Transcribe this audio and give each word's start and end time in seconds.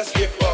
Let's 0.00 0.12
gift. 0.12 0.49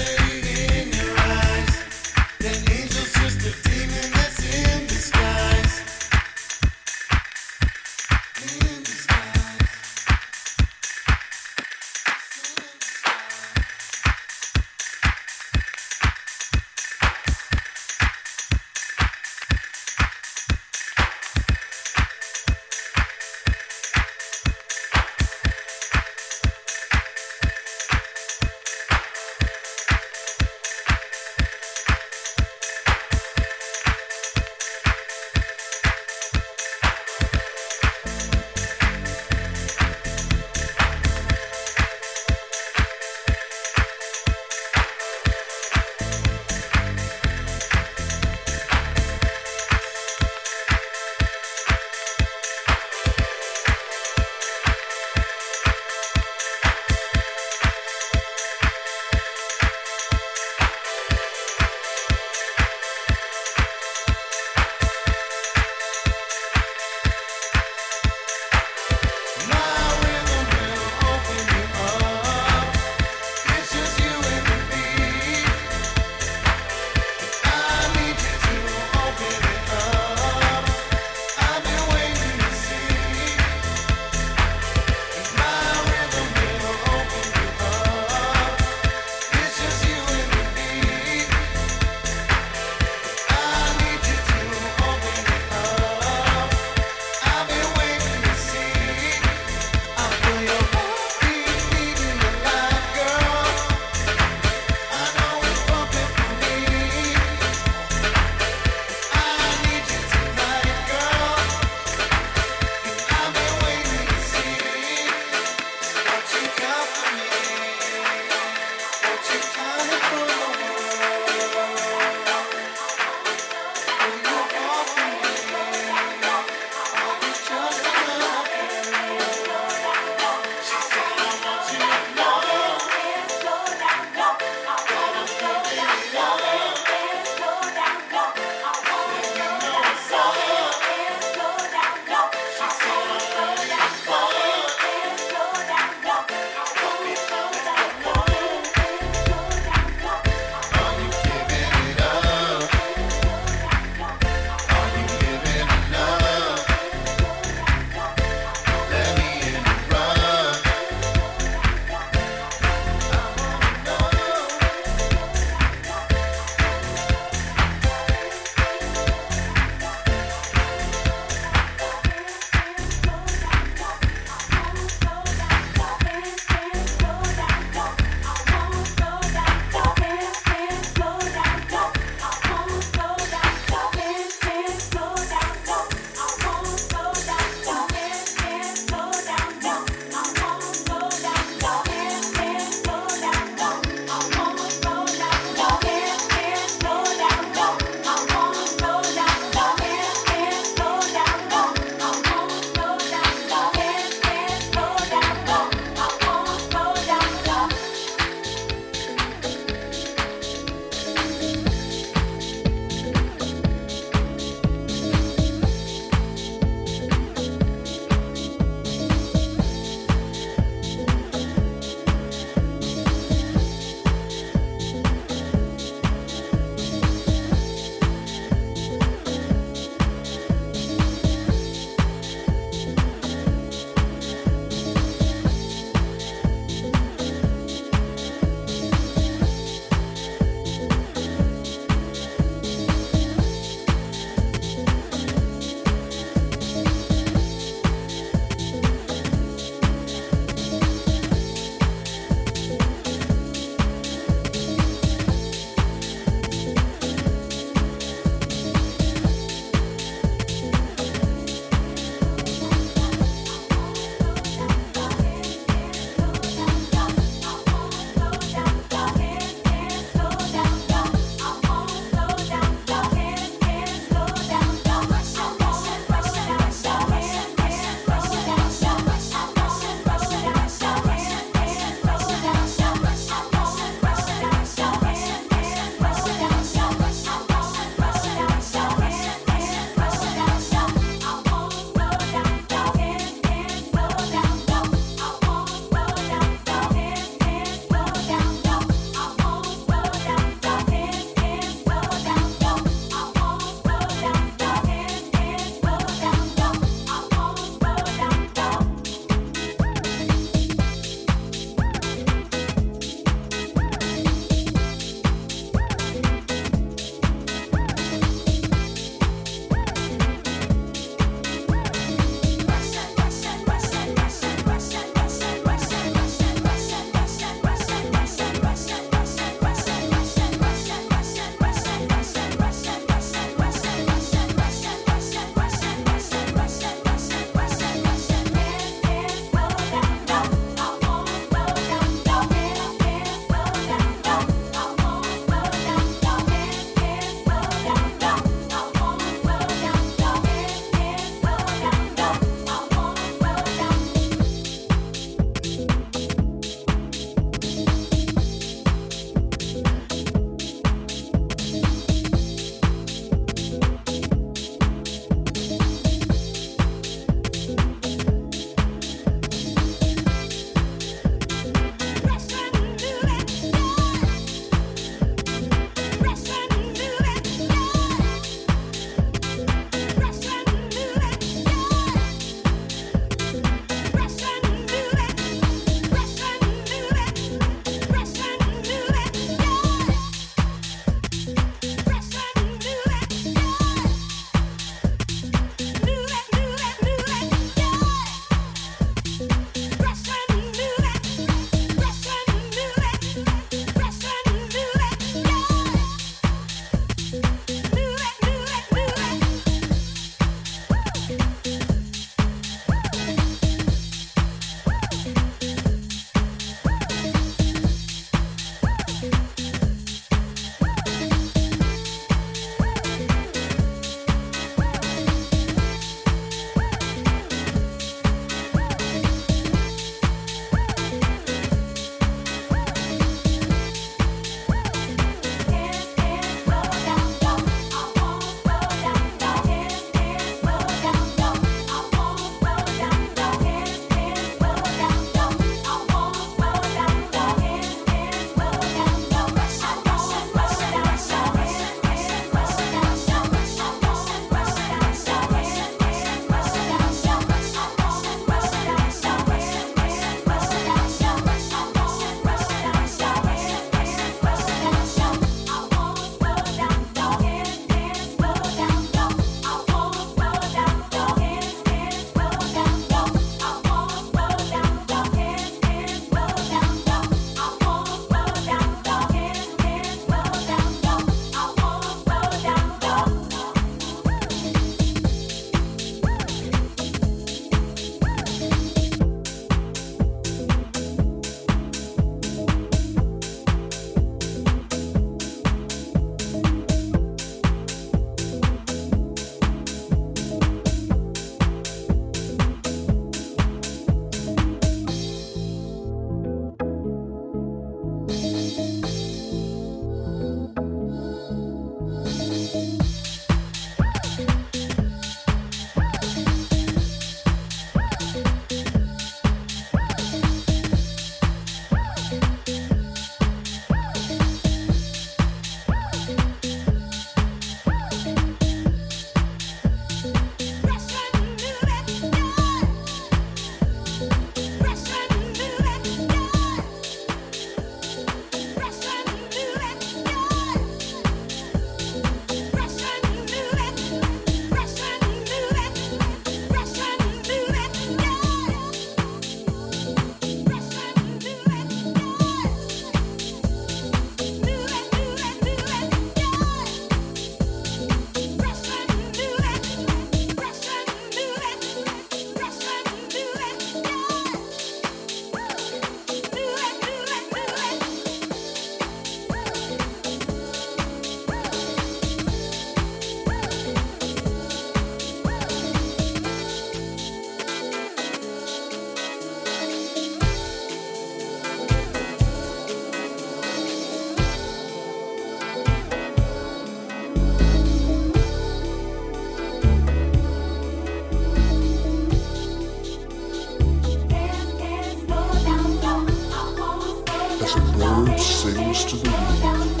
As 597.68 597.76
a 597.76 597.80
bird 597.98 598.40
sings 598.40 599.04
to 599.04 599.16
the 599.16 599.28
wind, 599.28 600.00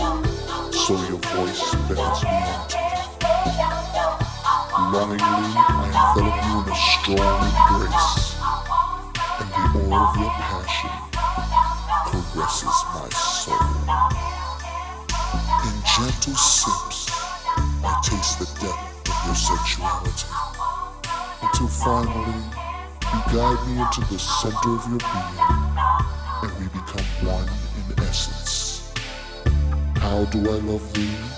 so 0.72 0.96
your 1.04 1.20
voice 1.36 1.60
beckons 1.84 2.24
me 2.24 2.32
into 2.48 2.80
Longingly, 4.88 5.52
I 5.52 5.84
envelop 6.16 6.36
you 6.48 6.64
in 6.64 6.64
a 6.64 6.80
strong 6.88 7.44
embrace, 7.44 8.40
and 9.36 9.48
the 9.52 9.60
oil 9.84 10.00
of 10.00 10.16
your 10.16 10.32
passion 10.40 10.96
caresses 12.08 12.78
my 12.96 13.04
soul. 13.12 13.68
In 15.68 15.76
gentle 15.84 16.40
sips, 16.40 17.12
I 17.84 18.00
taste 18.02 18.38
the 18.38 18.48
depth 18.64 19.10
of 19.10 19.18
your 19.26 19.36
sexuality, 19.36 20.28
until 21.42 21.68
finally 21.68 22.40
you 23.12 23.20
guide 23.28 23.60
me 23.68 23.72
into 23.82 24.00
the 24.10 24.18
center 24.18 24.72
of 24.72 24.88
your 24.88 25.00
being, 25.04 25.67
How 30.18 30.24
do 30.24 30.40
I 30.50 30.58
love 30.58 30.92
thee? 30.94 31.37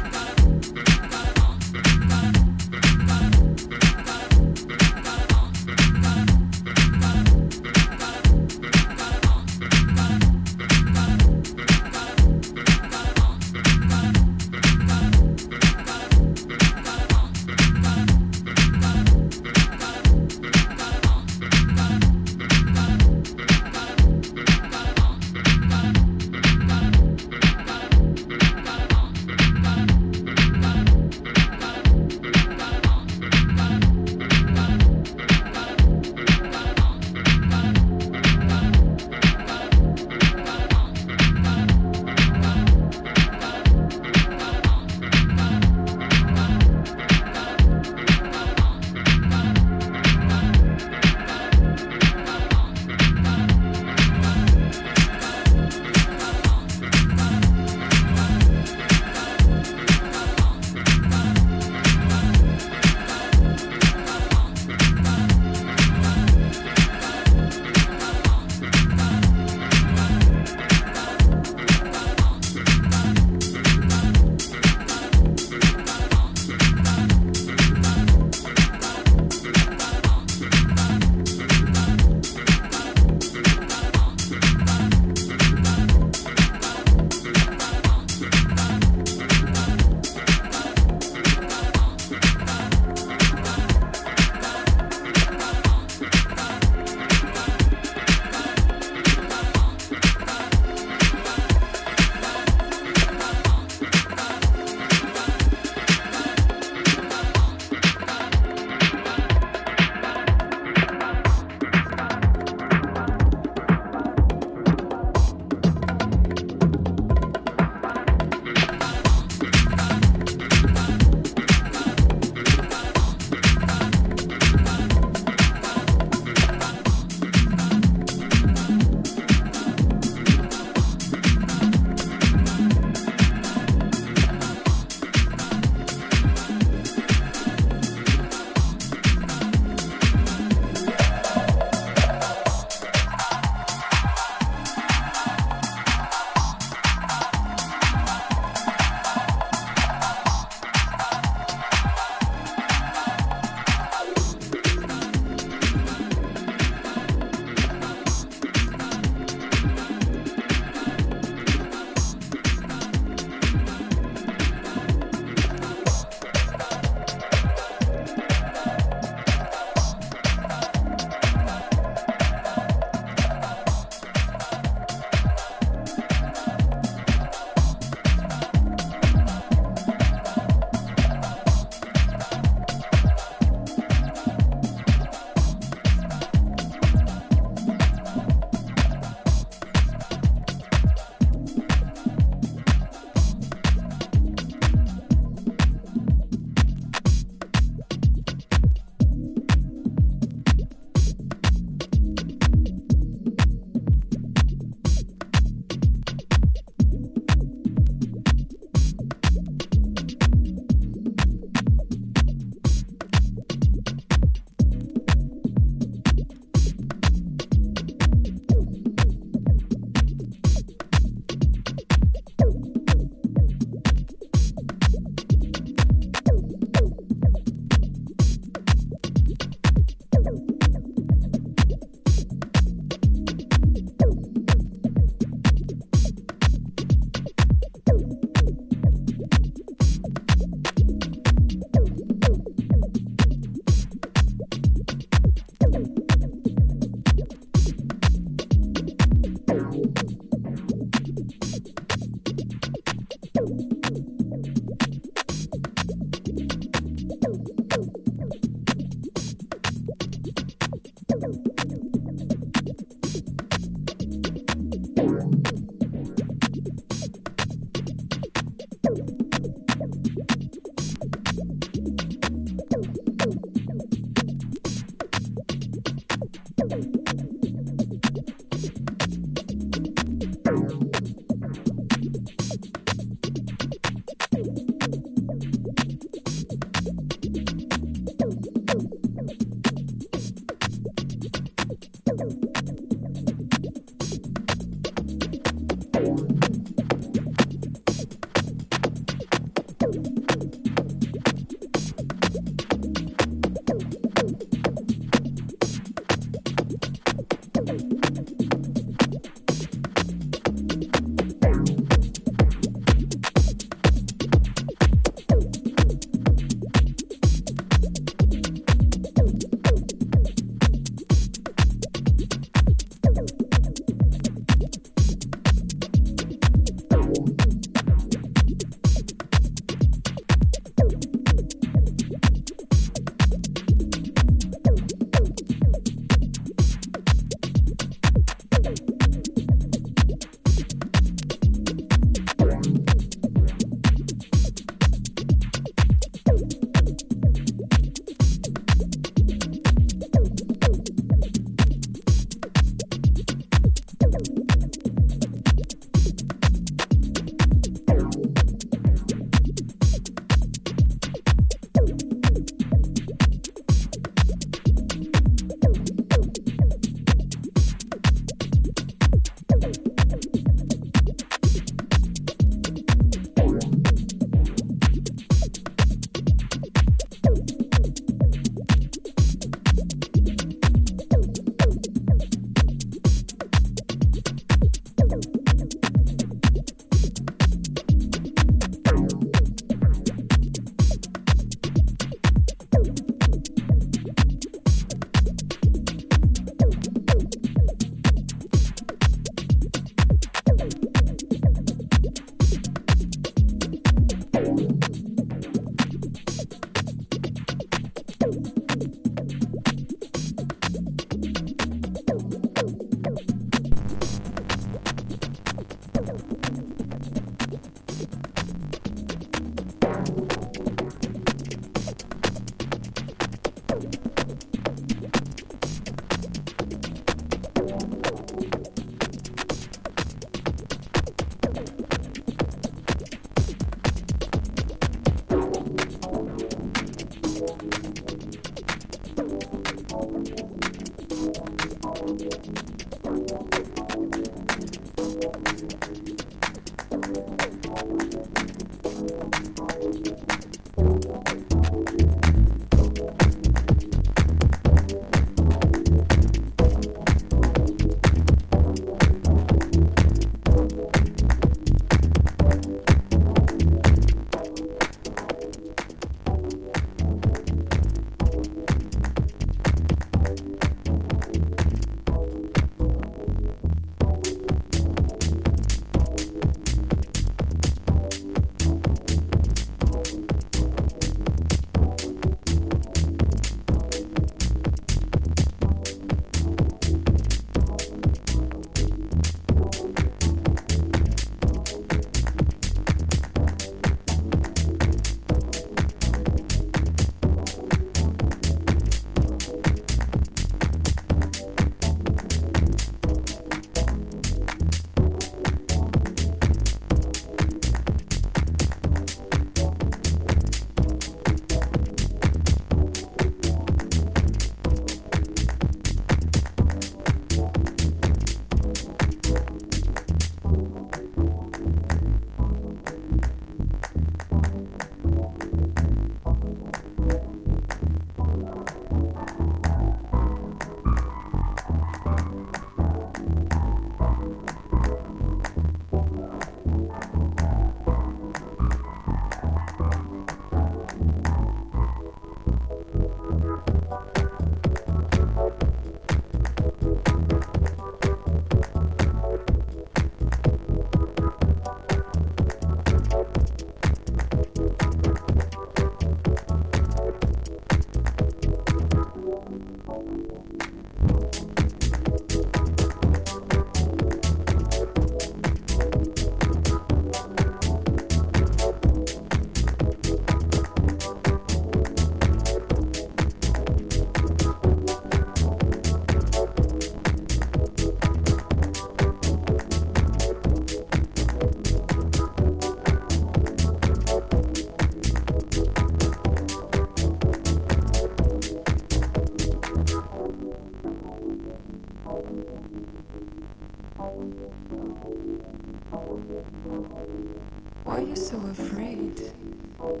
What 599.78 600.00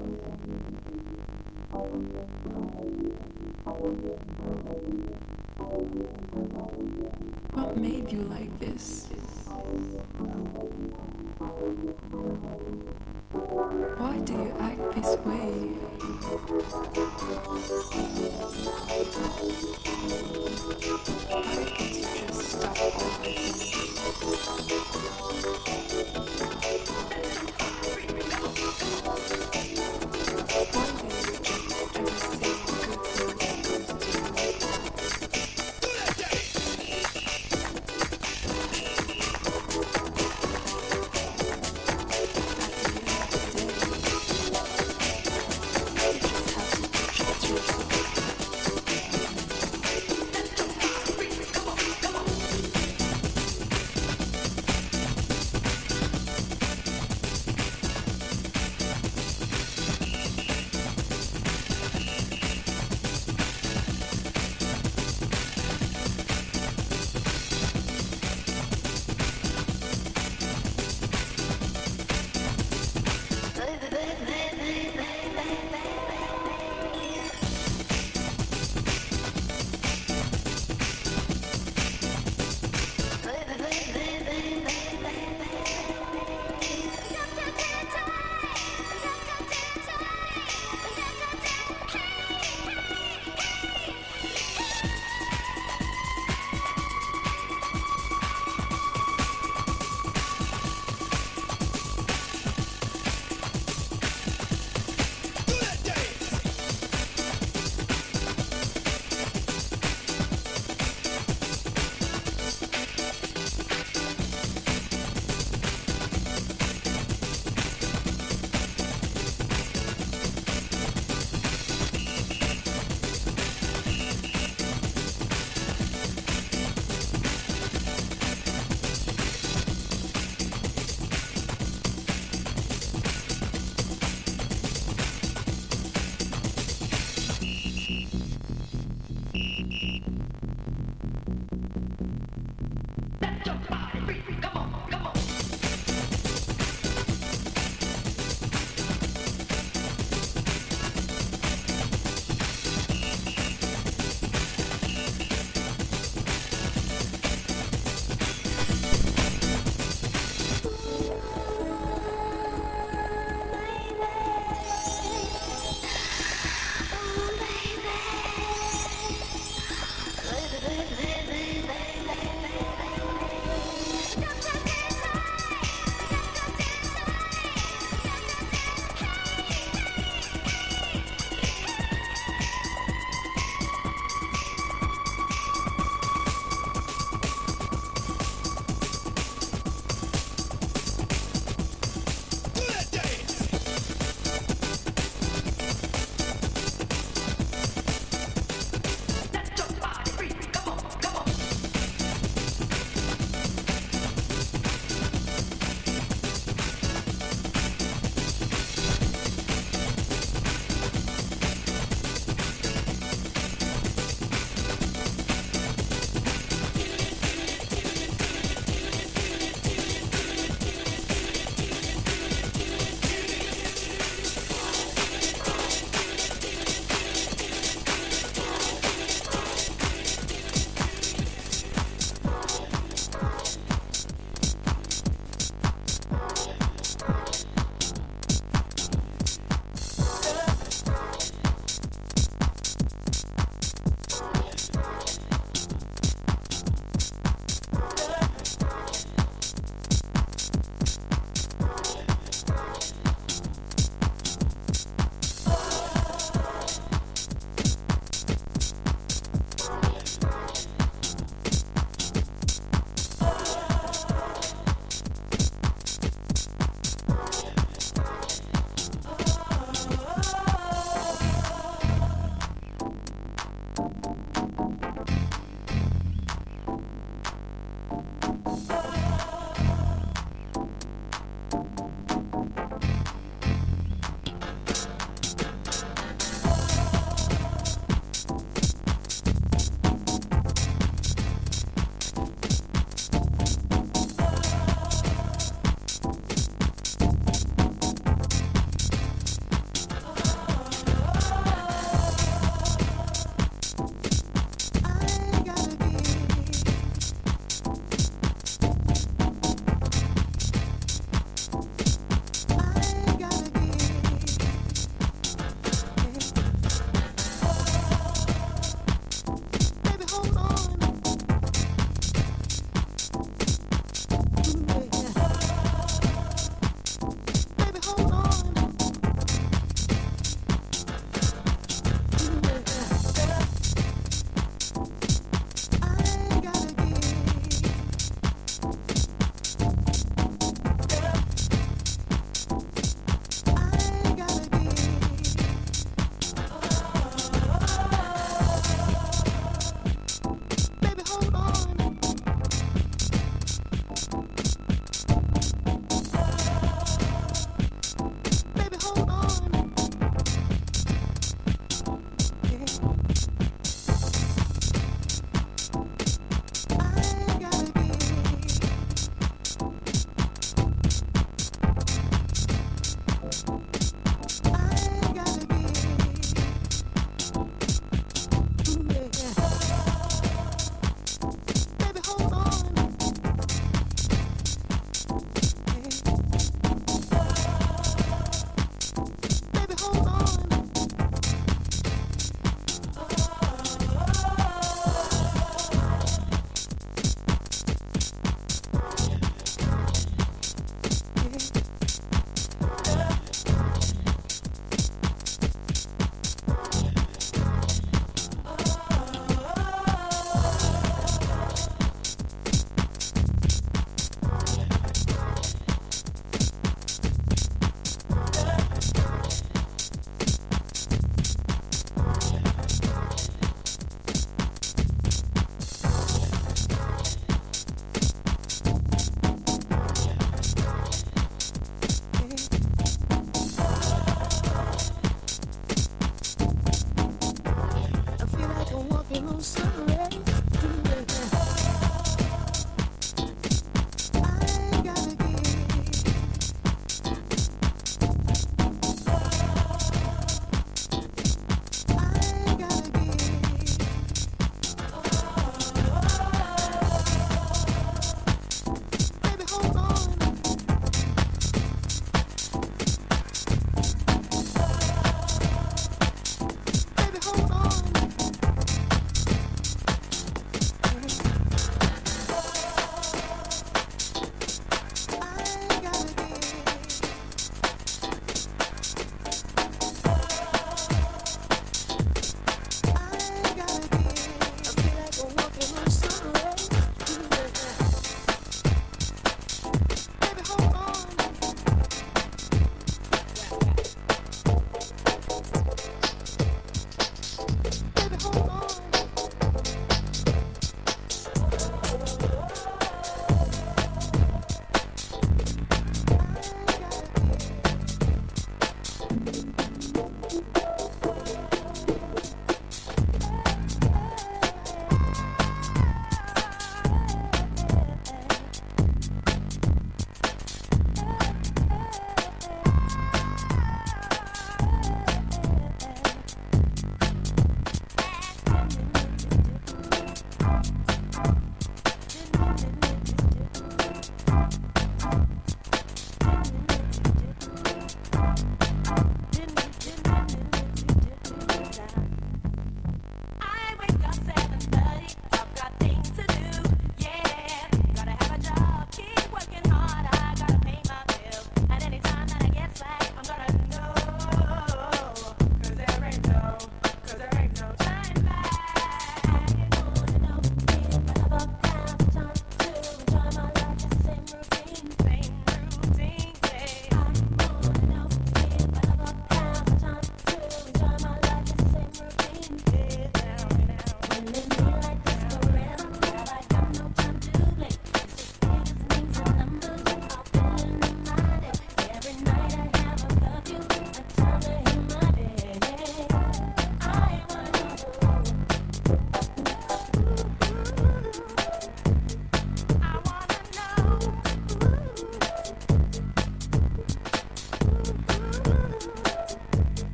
made 7.76 8.10
you 8.10 8.22
like 8.22 8.58
this? 8.58 9.08
Why 13.98 14.16
do 14.24 14.32
you 14.32 14.54
act 14.58 14.94
this 14.94 15.18
way? 15.26 15.74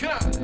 Cut. 0.00 0.37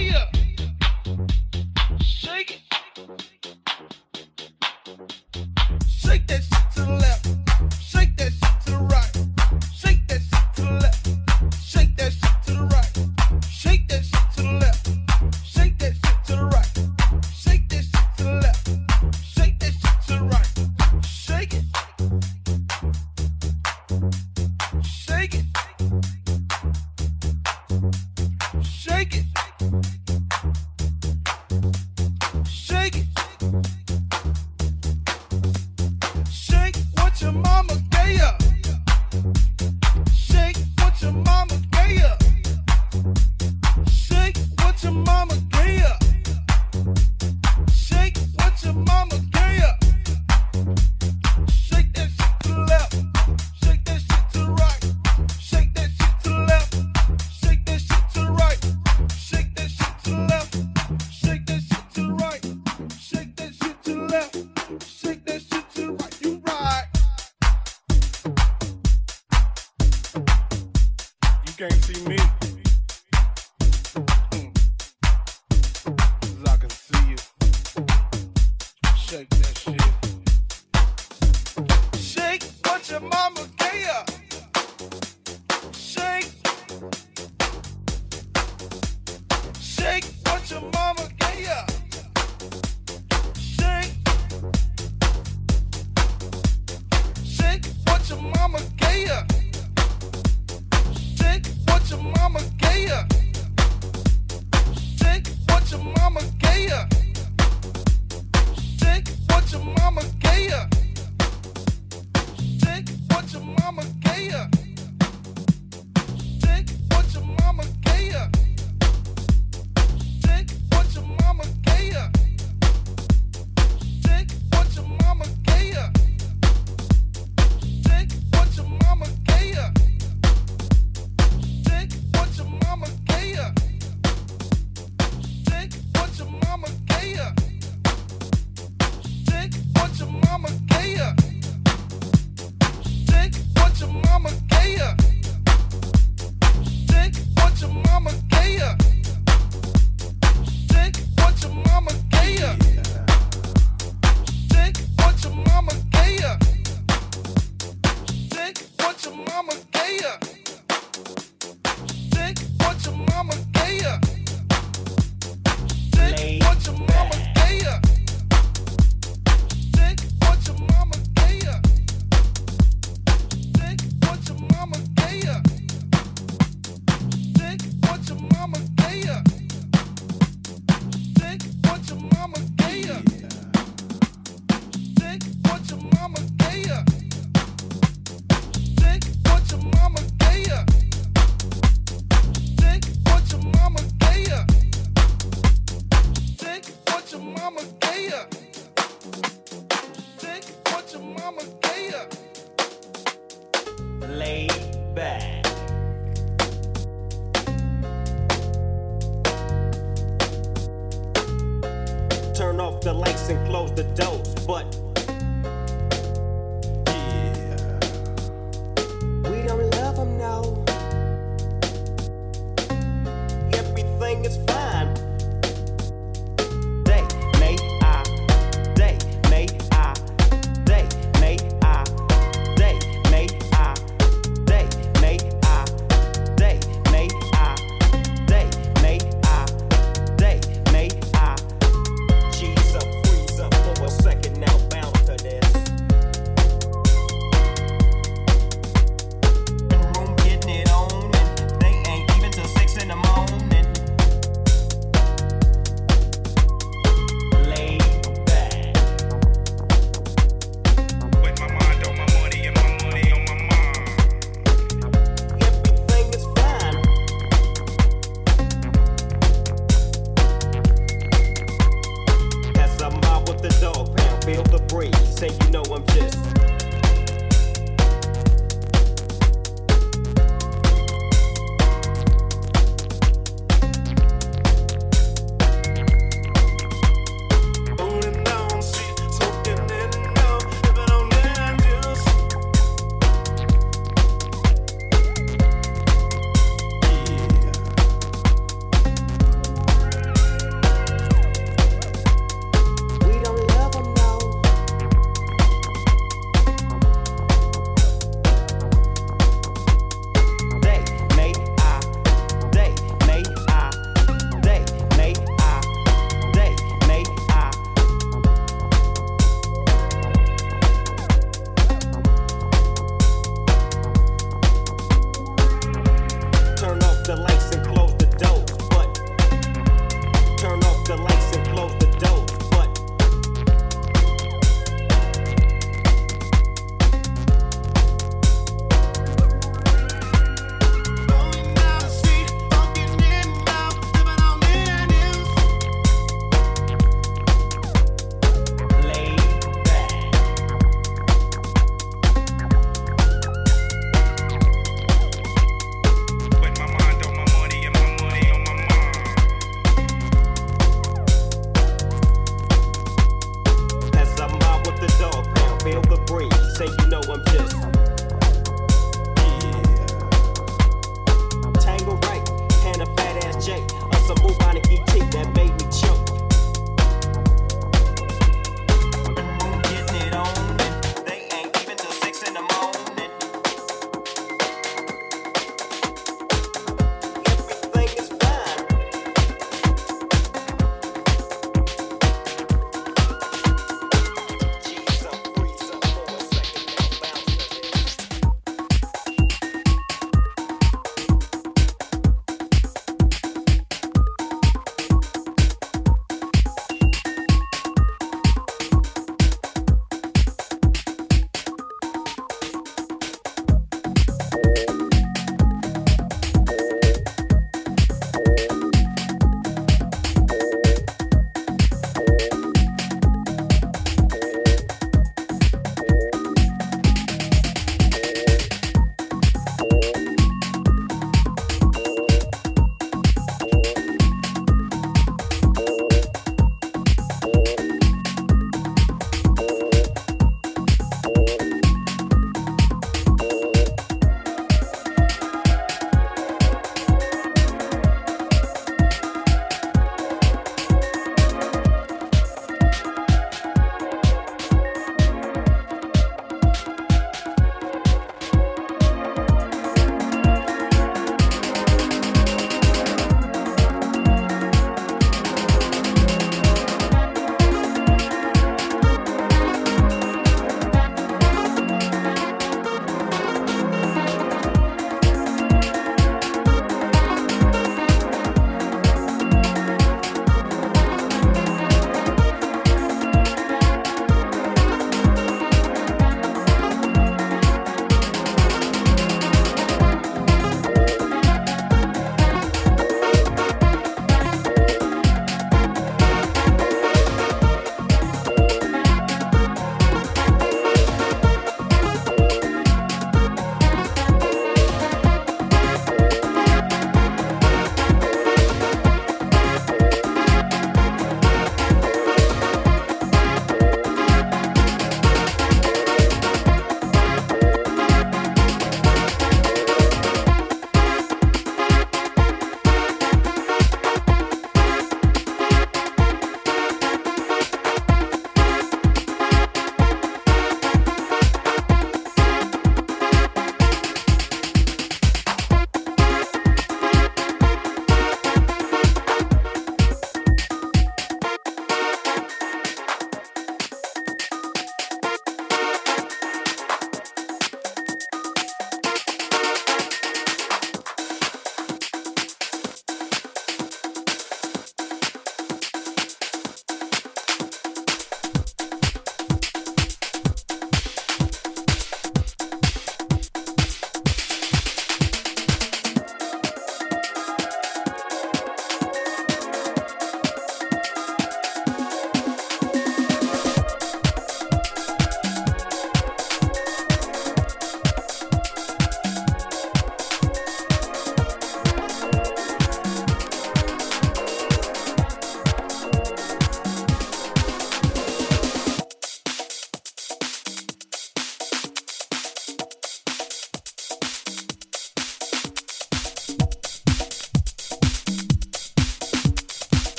fire. 0.00 0.39